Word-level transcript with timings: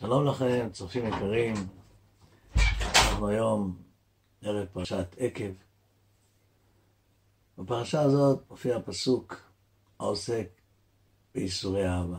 שלום 0.00 0.26
לכם, 0.26 0.68
צופים 0.72 1.06
יקרים. 1.06 1.54
אנחנו 2.56 3.28
היום 3.28 3.82
ערב 4.42 4.66
פרשת 4.72 5.14
עקב. 5.18 5.52
בפרשה 7.58 8.00
הזאת 8.00 8.50
מופיע 8.50 8.76
הפסוק 8.76 9.36
העוסק 9.98 10.48
בייסורי 11.34 11.88
אהבה. 11.88 12.18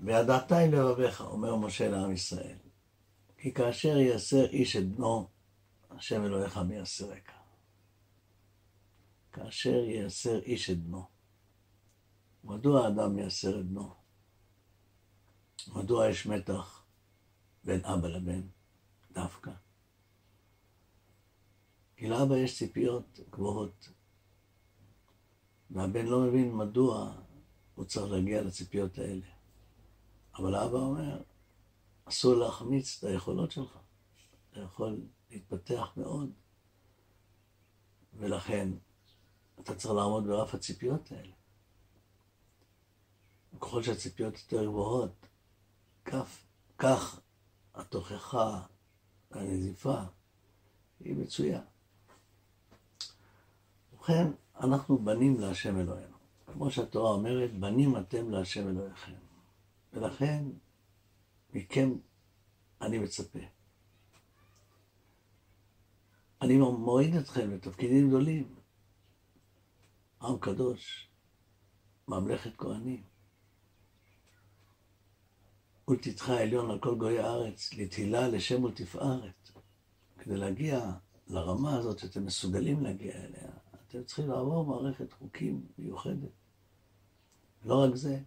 וידעת 0.00 0.52
עם 0.52 0.72
לבביך, 0.72 1.20
אומר 1.20 1.56
משה 1.56 1.88
לעם 1.88 2.12
ישראל, 2.12 2.56
כי 3.38 3.54
כאשר 3.54 3.98
יאסר 3.98 4.46
איש 4.46 4.76
את 4.76 4.88
בנו, 4.88 5.28
השם 5.90 6.24
אלוהיך 6.24 6.58
מייסרק. 6.58 7.32
כאשר 9.32 9.84
יאסר 9.84 10.38
איש 10.38 10.70
את 10.70 10.82
בנו. 10.82 11.06
מדוע 12.44 12.84
האדם 12.84 13.14
מייסר 13.14 13.60
את 13.60 13.66
בנו? 13.66 14.07
מדוע 15.74 16.08
יש 16.08 16.26
מתח 16.26 16.82
בין 17.64 17.84
אבא 17.84 18.08
לבן 18.08 18.42
דווקא? 19.12 19.50
כי 21.96 22.08
לאבא 22.08 22.36
יש 22.36 22.58
ציפיות 22.58 23.20
גבוהות, 23.30 23.88
והבן 25.70 26.06
לא 26.06 26.20
מבין 26.20 26.56
מדוע 26.56 27.14
הוא 27.74 27.84
צריך 27.84 28.12
להגיע 28.12 28.42
לציפיות 28.42 28.98
האלה. 28.98 29.26
אבל 30.34 30.54
האבא 30.54 30.78
אומר, 30.78 31.22
אסור 32.04 32.34
להחמיץ 32.34 32.98
את 32.98 33.04
היכולות 33.04 33.50
שלך. 33.50 33.78
אתה 34.50 34.60
יכול 34.60 35.00
להתפתח 35.30 35.92
מאוד, 35.96 36.30
ולכן 38.14 38.68
אתה 39.60 39.74
צריך 39.74 39.94
לעמוד 39.94 40.26
ברף 40.26 40.54
הציפיות 40.54 41.12
האלה. 41.12 41.32
ככל 43.60 43.82
שהציפיות 43.82 44.34
יותר 44.38 44.64
גבוהות, 44.64 45.26
כך, 46.10 46.38
כך 46.78 47.20
התוכחה 47.74 48.62
והנזיפה 49.30 50.00
היא 51.00 51.16
מצויה. 51.16 51.60
ובכן, 53.92 54.30
אנחנו 54.60 54.98
בנים 54.98 55.40
להשם 55.40 55.80
אלוהינו. 55.80 56.16
כמו 56.52 56.70
שהתורה 56.70 57.10
אומרת, 57.10 57.58
בנים 57.58 57.96
אתם 57.96 58.30
להשם 58.30 58.68
אלוהיכם. 58.68 59.14
ולכן, 59.92 60.44
מכם 61.54 61.90
אני 62.80 62.98
מצפה. 62.98 63.38
אני 66.42 66.56
מוריד 66.56 67.14
אתכם 67.14 67.50
לתפקידים 67.50 68.08
גדולים. 68.08 68.54
עם 70.22 70.38
קדוש, 70.38 71.08
ממלכת 72.08 72.56
כהנים. 72.56 73.02
ולתתך 75.88 76.28
העליון 76.28 76.70
על 76.70 76.78
כל 76.78 76.94
גויי 76.94 77.18
הארץ, 77.18 77.74
לתהילה 77.74 78.28
לשם 78.28 78.64
ולתפארת. 78.64 79.50
כדי 80.18 80.36
להגיע 80.36 80.90
לרמה 81.26 81.76
הזאת 81.76 81.98
שאתם 81.98 82.24
מסוגלים 82.26 82.82
להגיע 82.82 83.14
אליה, 83.14 83.50
אתם 83.88 84.04
צריכים 84.04 84.28
לעבור 84.28 84.64
מערכת 84.66 85.12
חוקים 85.12 85.66
מיוחדת. 85.78 86.30
לא 87.64 87.84
רק 87.84 87.94
זה, 87.94 88.20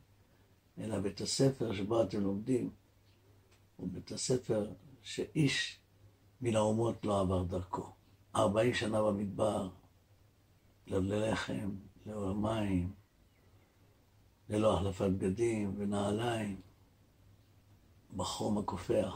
אלא 0.77 0.99
בית 0.99 1.21
הספר 1.21 1.73
שבו 1.73 2.03
אתם 2.03 2.21
לומדים 2.21 2.69
הוא 3.77 3.89
בית 3.91 4.11
הספר 4.11 4.71
שאיש 5.01 5.79
מן 6.41 6.55
האומות 6.55 7.05
לא 7.05 7.21
עבר 7.21 7.43
דרכו. 7.43 7.91
ארבעים 8.35 8.73
שנה 8.73 9.01
במדבר, 9.01 9.69
ללחם, 10.87 11.71
ללא 12.05 12.35
מים, 12.35 12.93
ללא 14.49 14.77
החלפת 14.77 15.09
בגדים 15.09 15.73
ונעליים. 15.77 16.61
בחום 18.15 18.57
הכופח, 18.57 19.15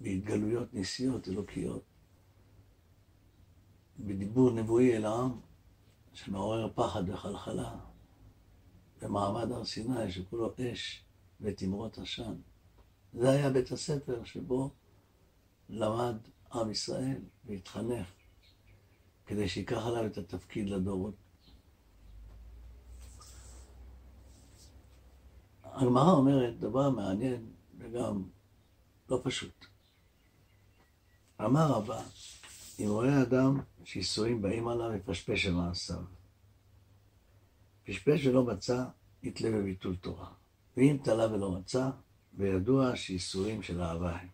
בהתגלויות 0.00 0.74
ניסיות 0.74 1.28
אלוקיות, 1.28 1.82
בדיבור 3.98 4.50
נבואי 4.50 4.96
אל 4.96 5.04
העם, 5.04 5.40
שמעורר 6.12 6.72
פחד 6.74 7.08
וחלחלה, 7.08 7.78
במעמד 9.02 9.52
הר 9.52 9.64
סיני 9.64 10.12
שכולו 10.12 10.52
אש 10.60 11.04
ותמרות 11.40 11.98
עשן. 11.98 12.34
זה 13.12 13.30
היה 13.30 13.50
בית 13.50 13.72
הספר 13.72 14.24
שבו 14.24 14.70
למד 15.68 16.16
עם 16.52 16.70
ישראל 16.70 17.18
והתחנך, 17.44 18.06
כדי 19.26 19.48
שיקח 19.48 19.86
עליו 19.86 20.06
את 20.06 20.18
התפקיד 20.18 20.68
לדורות. 20.68 21.29
הגמרא 25.72 26.10
אומרת 26.10 26.58
דבר 26.58 26.90
מעניין 26.90 27.46
וגם 27.78 28.22
לא 29.08 29.20
פשוט. 29.24 29.66
אמר 31.40 31.66
רבה, 31.66 32.02
אם 32.80 32.88
רואה 32.88 33.22
אדם 33.22 33.60
שאיסורים 33.84 34.42
באים 34.42 34.68
עליו, 34.68 34.94
יפשפש 34.94 35.46
על 35.46 35.52
מעשיו. 35.52 36.02
פשפש 37.84 38.26
ולא 38.26 38.44
מצא, 38.44 38.84
יתלה 39.22 39.50
בביטול 39.50 39.96
תורה. 39.96 40.30
ואם 40.76 40.98
תלה 41.04 41.32
ולא 41.32 41.50
מצא, 41.50 41.90
וידוע 42.34 42.96
שאיסורים 42.96 43.62
של 43.62 43.82
אהבה 43.82 44.16
הם. 44.16 44.28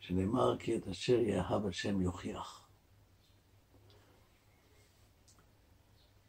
שנאמר 0.00 0.58
כי 0.58 0.76
את 0.76 0.88
אשר 0.88 1.20
יאהב 1.20 1.66
השם 1.66 2.00
יוכיח. 2.00 2.68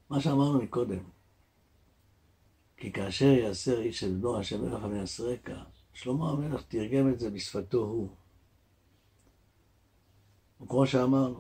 מה 0.09 0.21
שאמרנו 0.21 0.61
מקודם, 0.61 1.03
כי 2.81 2.91
כאשר 2.91 3.25
יאסר 3.25 3.81
איש 3.81 4.03
את 4.03 4.11
בנו 4.11 4.39
השם 4.39 4.65
אלך 4.65 4.83
ויסרקה, 4.83 5.63
שלמה 5.93 6.31
המלך 6.31 6.63
תרגם 6.67 7.13
את 7.13 7.19
זה 7.19 7.29
בשפתו 7.29 7.77
הוא. 7.77 8.09
וכמו 10.61 10.87
שאמר, 10.87 11.39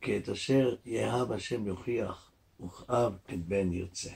כי 0.00 0.18
את 0.18 0.28
אשר 0.28 0.76
יאהב 0.84 1.32
השם 1.32 1.66
יוכיח, 1.66 2.30
וכאב 2.60 3.12
את 3.34 3.46
בן 3.46 3.72
ירצה. 3.72 4.10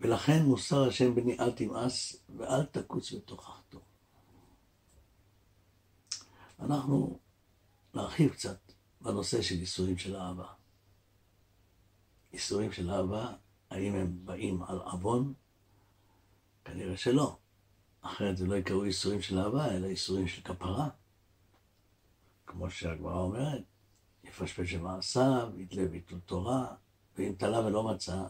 ולכן 0.00 0.42
מוסר 0.42 0.88
השם 0.88 1.14
בני 1.14 1.38
אל 1.38 1.50
תמאס 1.50 2.24
ואל 2.36 2.64
תקוץ 2.64 3.12
בתוכחתו. 3.12 3.80
אנחנו 6.60 7.18
נרחיב 7.94 8.32
קצת 8.32 8.72
בנושא 9.00 9.42
של 9.42 9.58
ייסורים 9.58 9.98
של 9.98 10.16
אהבה. 10.16 10.59
ייסורים 12.32 12.72
של 12.72 12.90
אהבה, 12.90 13.32
האם 13.70 13.94
הם 13.94 14.18
באים 14.24 14.62
על 14.62 14.78
עוון? 14.78 15.34
כנראה 16.64 16.96
שלא. 16.96 17.36
אחרת 18.02 18.36
זה 18.36 18.46
לא 18.46 18.54
יקראו 18.54 18.86
ייסורים 18.86 19.22
של 19.22 19.38
אהבה, 19.38 19.72
אלא 19.72 19.86
ייסורים 19.86 20.28
של 20.28 20.42
כפרה. 20.42 20.88
כמו 22.46 22.70
שהגמרא 22.70 23.20
אומרת, 23.20 23.62
יפשפש 24.24 24.74
במעשיו, 24.74 25.52
יתלה 25.56 25.88
ביטול 25.88 26.20
תורה, 26.20 26.74
ואם 27.18 27.34
תלה 27.38 27.66
ולא 27.66 27.82
מצא, 27.82 28.26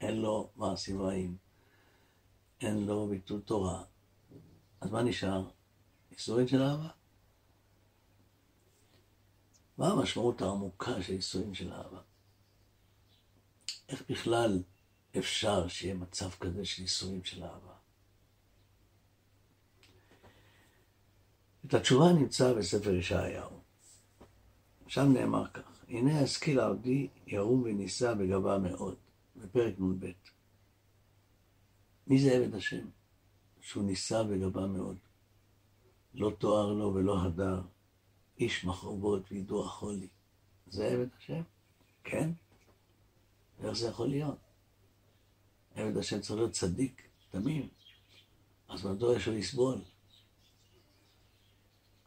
אין 0.00 0.20
לו 0.20 0.50
מעשים 0.56 1.02
רעים, 1.02 1.36
אין 2.60 2.86
לו 2.86 3.08
ביטול 3.08 3.40
תורה. 3.40 3.84
אז 4.80 4.90
מה 4.90 5.02
נשאר? 5.02 5.50
ייסורים 6.10 6.48
של 6.48 6.62
אהבה. 6.62 6.88
מה 9.78 9.88
המשמעות 9.88 10.42
העמוקה 10.42 11.02
של 11.02 11.12
ייסורים 11.12 11.54
של 11.54 11.72
אהבה? 11.72 12.00
איך 13.88 14.02
בכלל 14.10 14.62
אפשר 15.18 15.68
שיהיה 15.68 15.94
מצב 15.94 16.30
כזה 16.30 16.64
של 16.64 16.82
ייסורים 16.82 17.24
של 17.24 17.44
אהבה? 17.44 17.74
את 21.66 21.74
התשובה 21.74 22.12
נמצא 22.12 22.52
בספר 22.52 22.94
ישעיהו. 22.94 23.60
שם 24.86 25.12
נאמר 25.12 25.48
כך, 25.48 25.84
הנה 25.88 26.20
השכיל 26.20 26.60
עבדי 26.60 27.08
ירום 27.26 27.62
ונישא 27.62 28.14
בגבה 28.14 28.58
מאוד, 28.58 28.96
בפרק 29.36 29.74
נ"ב. 29.78 30.10
מי 32.06 32.22
זה 32.22 32.32
עבד 32.32 32.54
השם? 32.54 32.86
שהוא 33.60 33.84
נישא 33.84 34.22
בגבה 34.22 34.66
מאוד. 34.66 34.96
לא 36.14 36.30
תואר 36.38 36.72
לו 36.72 36.94
ולא 36.94 37.22
הדר, 37.22 37.62
איש 38.38 38.64
מחרובות 38.64 39.22
וידוע 39.30 39.68
חולי. 39.68 40.08
זה 40.66 40.86
עבד 40.86 41.08
השם? 41.18 41.42
כן. 42.04 42.30
ואיך 43.64 43.76
זה 43.76 43.88
יכול 43.88 44.08
להיות? 44.08 44.38
עבד 45.74 45.96
השם 45.96 46.20
צריך 46.20 46.38
להיות 46.38 46.52
צדיק, 46.52 47.02
תמים. 47.30 47.68
אז 48.68 48.86
מדוע 48.86 49.16
יש 49.16 49.28
לו 49.28 49.34
לסבול? 49.34 49.78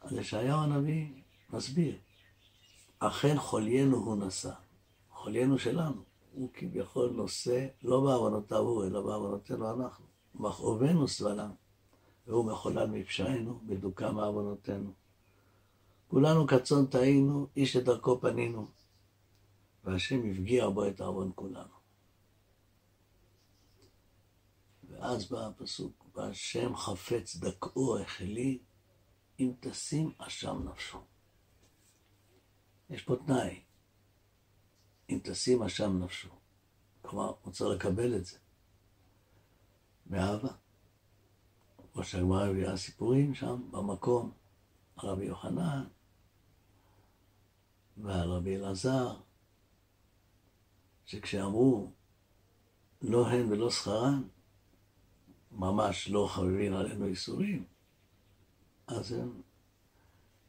אז 0.00 0.12
ישעיהו 0.12 0.58
הנביא 0.58 1.08
מסביר, 1.50 1.98
אכן 2.98 3.38
חוליינו 3.38 3.96
הוא 3.96 4.16
נשא, 4.16 4.52
חוליינו 5.12 5.58
שלנו, 5.58 6.02
הוא 6.32 6.50
כביכול 6.54 7.10
נושא 7.10 7.66
לא 7.82 8.00
בעוונותיו 8.00 8.58
הוא, 8.58 8.84
אלא 8.84 9.00
בעוונותינו 9.00 9.70
אנחנו. 9.70 10.04
מכאובנו 10.34 11.08
סבלם, 11.08 11.50
והוא 12.26 12.44
מחולל 12.44 12.86
מפשענו, 12.86 13.60
בדוקה 13.66 14.12
מעוונותינו. 14.12 14.92
כולנו 16.08 16.46
כצאן 16.46 16.86
טעינו, 16.86 17.46
איש 17.56 17.76
את 17.76 17.84
דרכו 17.84 18.20
פנינו, 18.20 18.66
והשם 19.84 20.30
הפגיע 20.30 20.68
בו 20.68 20.88
את 20.88 21.00
העוון 21.00 21.32
כולנו. 21.34 21.78
ואז 24.88 25.28
בא 25.28 25.46
הפסוק, 25.46 26.04
והשם 26.14 26.76
חפץ 26.76 27.36
דכאו 27.36 27.98
החלי, 27.98 28.58
אם 29.40 29.52
תשים 29.60 30.12
אשם 30.18 30.68
נפשו. 30.68 30.98
יש 32.90 33.02
פה 33.02 33.16
תנאי, 33.26 33.62
אם 35.10 35.18
תשים 35.22 35.62
אשם 35.62 36.02
נפשו. 36.02 36.28
כלומר, 37.02 37.32
הוא 37.42 37.52
צריך 37.52 37.80
לקבל 37.80 38.16
את 38.16 38.24
זה. 38.24 38.38
באהבה. 40.06 40.52
כמו 41.92 42.04
שהגמרא 42.04 42.46
הביאה 42.46 42.76
סיפורים 42.76 43.34
שם, 43.34 43.70
במקום, 43.70 44.32
על 44.96 45.08
רבי 45.08 45.24
יוחנן 45.24 45.84
ועל 47.96 48.30
רבי 48.30 48.56
אלעזר, 48.56 49.20
שכשאמרו 51.08 51.90
לא 53.02 53.28
הן 53.28 53.52
ולא 53.52 53.70
שכרן, 53.70 54.22
ממש 55.52 56.08
לא 56.08 56.28
חביבין 56.30 56.72
עלינו 56.72 57.06
איסורים, 57.06 57.64
אז 58.86 59.12
הם 59.12 59.42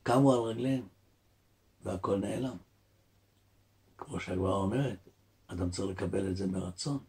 קמו 0.04 0.34
על 0.34 0.40
רגליהם 0.40 0.88
והכל 1.82 2.18
נעלם. 2.18 2.58
כמו 3.98 4.20
שהגמרא 4.20 4.56
אומרת, 4.56 5.00
אדם 5.48 5.70
צריך 5.70 5.90
לקבל 5.90 6.32
את 6.32 6.38
זה 6.38 6.48
מרצון. 6.48 7.04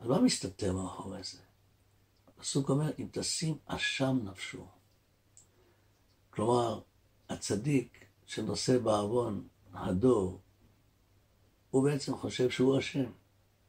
אז 0.00 0.06
מה 0.06 0.20
מסתתר 0.20 0.72
מאחורי 0.72 1.22
זה? 1.22 1.38
הפסוק 2.28 2.68
אומר, 2.68 2.90
אם 2.98 3.08
תשים 3.10 3.58
אשם 3.66 4.18
נפשו. 4.24 4.66
כלומר, 6.30 6.80
הצדיק 7.28 8.04
שנושא 8.26 8.78
בעוון 8.78 9.48
הדור, 9.72 10.40
הוא 11.70 11.84
בעצם 11.84 12.16
חושב 12.16 12.50
שהוא 12.50 12.78
אשם. 12.78 13.10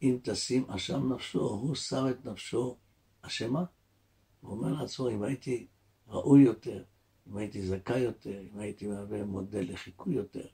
אם 0.02 0.18
תשים 0.24 0.72
אשם 0.72 1.14
נפשו, 1.14 1.40
הוא 1.40 1.76
שם 1.76 2.06
את 2.10 2.26
נפשו 2.26 2.78
אשמה. 3.22 3.64
הוא 4.42 4.52
אומר 4.52 4.82
לעצמו, 4.82 5.10
אם 5.10 5.24
הייתי 5.24 5.68
ראוי 6.08 6.42
יותר, 6.42 6.84
אם 7.28 7.38
הייתי 7.38 7.68
זכאי 7.68 8.00
יותר, 8.00 8.42
אם 8.54 8.60
הייתי 8.60 8.88
מהווה 8.88 9.26
מודל 9.26 9.74
לחיקוי 9.74 10.16
יותר, 10.16 10.48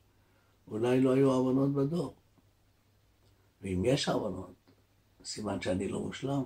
אולי 0.67 1.01
לא 1.01 1.13
היו 1.13 1.31
עוונות 1.31 1.73
בדור. 1.73 2.15
ואם 3.61 3.85
יש 3.85 4.09
עוונות, 4.09 4.55
סימן 5.23 5.61
שאני 5.61 5.87
לא 5.87 5.99
מושלם. 5.99 6.43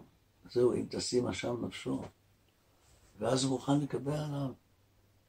זהו, 0.51 0.73
אם 0.73 0.85
תשים 0.89 1.27
אשם 1.27 1.65
נפשו. 1.65 2.01
ואז 3.19 3.43
הוא 3.43 3.51
מוכן 3.51 3.79
לקבל 3.79 4.13
עליו 4.13 4.53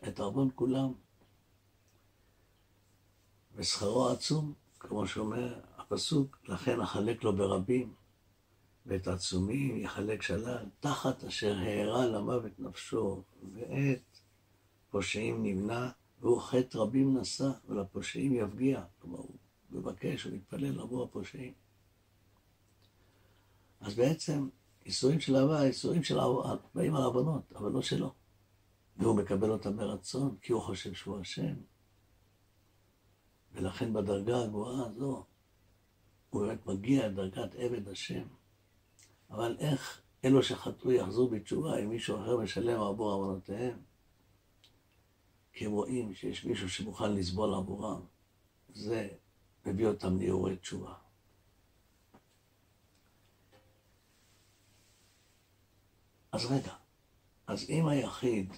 את 0.09 0.21
עוון 0.21 0.49
כולם. 0.55 0.93
ושכרו 3.55 4.09
עצום, 4.09 4.53
כמו 4.89 5.07
שאומר 5.07 5.61
הפסוק, 5.79 6.39
לכן 6.49 6.81
אחלק 6.81 7.25
לו 7.25 7.37
ברבים, 7.37 7.95
ואת 8.87 9.09
עצומים 9.09 9.77
יחלק 9.77 10.23
שלל, 10.23 10.67
תחת 10.81 11.25
אשר 11.25 11.57
הערה 11.59 12.07
למוות 12.07 12.53
נפשו, 12.59 13.23
ואת 13.53 14.19
פושעים 14.91 15.43
נמנע, 15.43 15.91
והוא 16.21 16.41
חטא 16.41 16.79
רבים 16.79 17.19
נשא, 17.19 17.51
ולפושעים 17.69 18.35
יפגיע. 18.35 18.85
כלומר, 18.99 19.19
הוא 19.19 19.37
מבקש, 19.71 20.25
הוא 20.25 20.33
מתפלל 20.35 20.81
עבור 20.81 21.05
הפושעים. 21.05 21.53
אז 23.81 23.95
בעצם, 23.95 24.49
איסורים 24.87 25.21
של 25.21 25.37
אהבה, 25.37 25.63
איסורים 25.63 26.03
של 26.03 26.21
אהבה, 26.21 26.57
באים 26.75 26.97
על 26.97 27.03
הבנות, 27.03 27.53
אבל 27.57 27.71
לא 27.73 27.83
שלו. 27.83 28.15
והוא 28.97 29.17
מקבל 29.17 29.51
אותם 29.51 29.77
ברצון, 29.77 30.37
כי 30.43 30.53
הוא 30.53 30.63
חושב 30.63 30.95
שהוא 30.95 31.21
אשם. 31.21 31.55
ולכן 33.53 33.93
בדרגה 33.93 34.43
הגבוהה 34.43 34.87
הזו, 34.87 35.25
הוא 36.31 36.47
באמת 36.47 36.67
מגיע 36.67 37.09
לדרגת 37.09 37.55
עבד 37.55 37.89
השם. 37.89 38.25
אבל 39.31 39.57
איך 39.59 40.03
אלו 40.25 40.43
שחטאו 40.43 40.93
יחזרו 40.93 41.29
בתשובה 41.29 41.79
אם 41.79 41.89
מישהו 41.89 42.17
אחר 42.17 42.37
משלם 42.37 42.81
עבור 42.81 43.13
עוונותיהם? 43.13 43.83
כי 45.53 45.67
הם 45.67 45.73
רואים 45.73 46.15
שיש 46.15 46.45
מישהו 46.45 46.71
שמוכן 46.71 47.15
לסבול 47.15 47.55
עבורם. 47.55 48.01
זה 48.75 49.09
מביא 49.67 49.87
אותם 49.87 50.19
ליורי 50.19 50.57
תשובה. 50.57 50.95
אז 56.33 56.47
רגע, 56.47 56.75
אז 57.47 57.67
אם 57.69 57.89
היחיד 57.89 58.53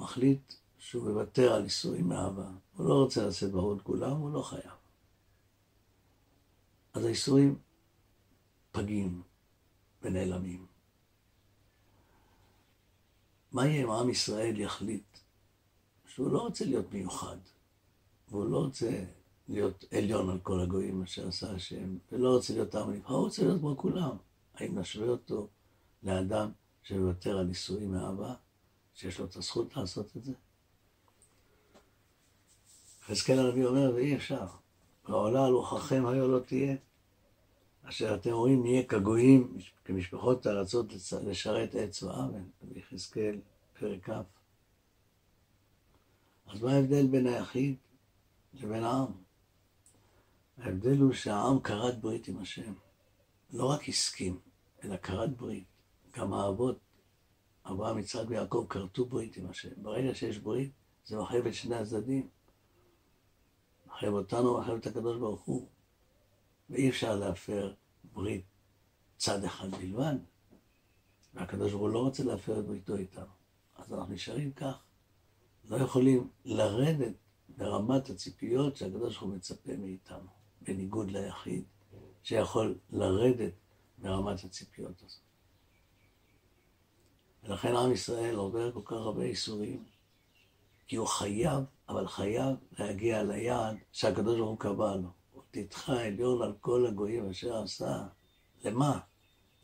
מחליט 0.00 0.54
שהוא 0.84 1.10
מוותר 1.10 1.52
על 1.52 1.64
איסורים 1.64 2.08
מאהבה, 2.08 2.50
הוא 2.76 2.88
לא 2.88 2.94
רוצה 2.94 3.26
לשאת 3.26 3.50
בעוד 3.52 3.82
כולם, 3.82 4.16
הוא 4.16 4.32
לא 4.32 4.42
חייב. 4.42 4.72
אז 6.94 7.04
האיסורים 7.04 7.58
פגים 8.72 9.22
ונעלמים. 10.02 10.66
מה 13.52 13.66
יהיה 13.66 13.84
אם 13.84 13.90
עם 13.90 14.10
ישראל 14.10 14.60
יחליט 14.60 15.18
שהוא 16.06 16.32
לא 16.32 16.38
רוצה 16.38 16.64
להיות 16.64 16.92
מיוחד, 16.92 17.38
והוא 18.28 18.50
לא 18.50 18.58
רוצה 18.58 19.04
להיות 19.48 19.84
עליון 19.98 20.30
על 20.30 20.38
כל 20.38 20.60
הגויים 20.60 21.02
אשר 21.02 21.28
עשה 21.28 21.50
השם, 21.50 21.96
ולא 22.12 22.34
רוצה 22.34 22.52
להיות 22.52 22.74
עם 22.74 22.90
נבחר, 22.90 23.14
הוא 23.14 23.24
רוצה 23.24 23.42
להיות 23.42 23.60
כמו 23.60 23.76
כולם. 23.76 24.16
האם 24.54 24.78
נשווה 24.78 25.08
אותו 25.08 25.48
לאדם 26.02 26.50
שמוותר 26.82 27.38
על 27.38 27.46
נישואים 27.46 27.92
מאהבה, 27.92 28.34
שיש 28.94 29.18
לו 29.18 29.24
את 29.24 29.36
הזכות 29.36 29.76
לעשות 29.76 30.16
את 30.16 30.24
זה? 30.24 30.32
חזקאל 33.06 33.38
הנביא 33.38 33.66
אומר, 33.66 33.92
ואי 33.94 34.16
אפשר. 34.16 34.46
ועולה 35.08 35.46
על 35.46 35.52
רוחכם 35.52 36.06
היו 36.06 36.28
לא 36.28 36.38
תהיה. 36.38 36.76
אשר 37.82 38.14
אתם 38.14 38.30
רואים, 38.30 38.62
נהיה 38.62 38.82
כגויים, 38.82 39.56
כמשפחות 39.84 40.46
הארצות 40.46 40.86
לשרת 41.26 41.74
עץ 41.74 42.02
ואבן, 42.02 42.44
ביחזקאל, 42.62 43.40
פרק 43.78 44.10
כ'. 44.10 44.12
אז 46.46 46.62
מה 46.62 46.72
ההבדל 46.72 47.06
בין 47.06 47.26
היחיד 47.26 47.76
לבין 48.54 48.84
העם? 48.84 49.12
ההבדל 50.58 50.98
הוא 50.98 51.12
שהעם 51.12 51.60
כרת 51.60 52.00
ברית 52.00 52.28
עם 52.28 52.38
השם. 52.38 52.72
לא 53.52 53.70
רק 53.70 53.88
הסכים, 53.88 54.38
אלא 54.84 54.96
כרת 54.96 55.36
ברית. 55.36 55.64
גם 56.16 56.32
האבות, 56.32 56.78
אברהם, 57.66 57.98
יצחק 57.98 58.24
ויעקב, 58.28 58.66
כרתו 58.68 59.04
ברית 59.06 59.36
עם 59.36 59.50
השם. 59.50 59.68
ברגע 59.76 60.14
שיש 60.14 60.38
ברית, 60.38 60.70
זה 61.04 61.18
מחייב 61.18 61.46
את 61.46 61.54
שני 61.54 61.76
הצדדים. 61.76 62.28
מחייב 63.94 64.14
אותנו, 64.14 64.58
מחייב 64.58 64.76
את 64.76 64.86
הקדוש 64.86 65.18
ברוך 65.18 65.42
הוא. 65.42 65.68
ואי 66.70 66.90
אפשר 66.90 67.16
להפר 67.16 67.74
ברית 68.14 68.44
צד 69.16 69.44
אחד 69.44 69.70
בלבד. 69.70 70.14
והקדוש 71.34 71.70
ברוך 71.70 71.82
הוא 71.82 71.90
לא 71.90 71.98
רוצה 71.98 72.24
להפר 72.24 72.60
את 72.60 72.66
בריתו 72.66 72.96
איתנו. 72.96 73.32
אז 73.76 73.92
אנחנו 73.92 74.14
נשארים 74.14 74.52
כך. 74.52 74.82
לא 75.64 75.76
יכולים 75.76 76.30
לרדת 76.44 77.12
ברמת 77.48 78.10
הציפיות 78.10 78.76
שהקדוש 78.76 79.00
ברוך 79.00 79.22
הוא 79.22 79.36
מצפה 79.36 79.76
מאיתנו, 79.76 80.28
בניגוד 80.62 81.10
ליחיד, 81.10 81.64
שיכול 82.22 82.78
לרדת 82.90 83.52
ברמת 83.98 84.44
הציפיות 84.44 85.02
הזאת. 85.02 85.22
ולכן 87.44 87.76
עם 87.76 87.92
ישראל 87.92 88.34
עובר 88.36 88.72
כל 88.72 88.82
כך 88.84 88.92
הרבה 88.92 89.22
איסורים, 89.22 89.84
כי 90.86 90.96
הוא 90.96 91.06
חייב, 91.06 91.64
אבל 91.88 92.08
חייב 92.08 92.56
להגיע 92.78 93.22
ליעד 93.22 93.76
שהקדוש 93.92 94.36
ברוך 94.38 94.50
הוא 94.50 94.58
קבע 94.58 94.96
לו. 94.96 95.08
תתך 95.50 95.90
עליון 95.90 96.42
על 96.42 96.52
כל 96.60 96.86
הגויים 96.86 97.30
אשר 97.30 97.62
עשה. 97.62 98.06
למה? 98.64 99.00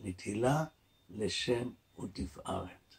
נטילה 0.00 0.65
לשם 1.11 1.71
ותפארת. 2.00 2.95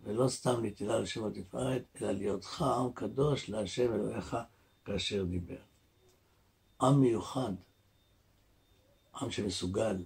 ולא 0.00 0.28
סתם 0.28 0.64
נטילה 0.64 0.98
לשם 0.98 1.22
ותפארת, 1.22 1.82
אלא 2.02 2.12
להיותך 2.12 2.62
עם 2.62 2.92
קדוש 2.92 3.48
להשם 3.48 3.94
אלוהיך 3.94 4.36
כאשר 4.84 5.24
דיבר. 5.24 5.60
עם 6.82 7.00
מיוחד, 7.00 7.52
עם 9.20 9.30
שמסוגל, 9.30 10.04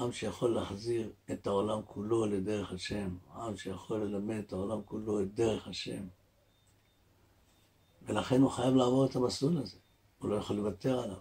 עם 0.00 0.12
שיכול 0.12 0.54
להחזיר 0.54 1.12
את 1.30 1.46
העולם 1.46 1.82
כולו 1.86 2.26
לדרך 2.26 2.72
השם, 2.72 3.16
עם 3.34 3.56
שיכול 3.56 3.98
ללמד 3.98 4.36
את 4.36 4.52
העולם 4.52 4.82
כולו 4.84 5.22
את 5.22 5.34
דרך 5.34 5.68
השם. 5.68 6.06
ולכן 8.02 8.40
הוא 8.40 8.50
חייב 8.50 8.74
לעבור 8.74 9.06
את 9.06 9.16
המסלול 9.16 9.58
הזה, 9.58 9.76
הוא 10.18 10.30
לא 10.30 10.36
יכול 10.36 10.56
לוותר 10.56 11.00
עליו, 11.00 11.20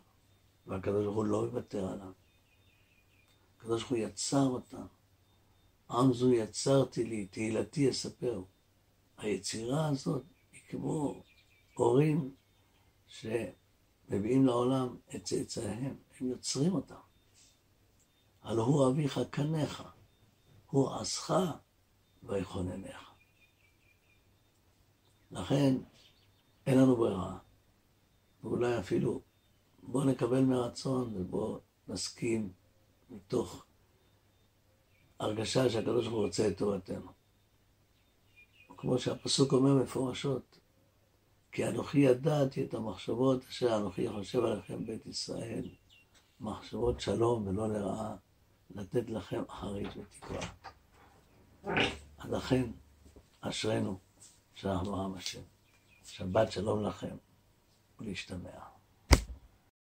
והקדוש 0.68 1.04
ברוך 1.06 1.16
הוא 1.16 1.26
לא 1.26 1.38
יוותר 1.38 1.88
עליו. 1.88 2.12
הקדוש 3.58 3.82
ברוך 3.82 3.92
הוא 3.92 3.98
יצר 3.98 4.46
אותם. 4.46 4.86
עם 5.90 6.14
זו 6.14 6.34
יצרתי 6.34 7.04
לי, 7.04 7.26
תהילתי 7.26 7.90
אספר. 7.90 8.44
היצירה 9.18 9.88
הזאת 9.88 10.24
היא 10.52 10.62
כמו 10.70 11.24
הורים 11.74 12.36
שמביאים 13.08 14.46
לעולם 14.46 14.98
את 15.16 15.24
צאצאיהם, 15.24 15.96
הם 16.20 16.28
יוצרים 16.28 16.74
אותם. 16.74 17.05
הלא 18.46 18.64
הוא 18.64 18.90
אביך 18.90 19.20
קניך, 19.30 19.84
הוא 20.70 20.96
עשך 20.96 21.32
ויכוננך. 22.24 23.12
לכן 25.32 25.76
אין 26.66 26.78
לנו 26.78 26.96
ברירה, 26.96 27.38
ואולי 28.44 28.80
אפילו 28.80 29.22
בואו 29.84 30.04
נקבל 30.04 30.42
מרצון 30.42 31.14
ובואו 31.16 31.60
נסכים 31.88 32.54
מתוך 33.10 33.66
הרגשה 35.20 35.70
שהקדוש 35.70 36.08
ברוך 36.08 36.18
הוא 36.18 36.26
רוצה 36.26 36.48
את 36.48 36.58
טובתנו. 36.58 37.12
כמו 38.78 38.98
שהפסוק 38.98 39.54
אומר 39.54 39.84
מפורשות, 39.84 40.60
כי 41.52 41.68
אנוכי 41.68 42.00
ידעתי 42.00 42.64
את 42.64 42.74
המחשבות 42.74 43.44
אשר 43.50 43.78
אנוכי 43.78 44.10
חושב 44.10 44.44
עליכם 44.44 44.86
בית 44.86 45.06
ישראל, 45.06 45.70
מחשבות 46.40 47.00
שלום 47.00 47.48
ולא 47.48 47.68
לרעה, 47.68 48.16
לתת 48.70 49.10
לכם 49.10 49.44
אחרית 49.50 49.88
ותקווה. 49.98 50.42
לכן, 52.26 52.64
אשרינו 53.42 54.00
שאנחנו 54.54 55.04
עם 55.04 55.14
השם. 55.14 55.42
שבת 56.04 56.52
שלום 56.52 56.84
לכם 56.84 57.18
ולהשתמע. 58.00 58.75